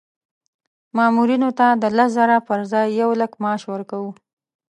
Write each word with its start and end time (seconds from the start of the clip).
مامورینو 0.95 1.49
ته 1.59 1.67
د 1.81 1.83
لس 1.97 2.09
زره 2.17 2.37
پر 2.47 2.59
ځای 2.71 2.87
یو 3.01 3.09
لک 3.21 3.31
معاش 3.41 3.61
ورکوو. 3.73 4.09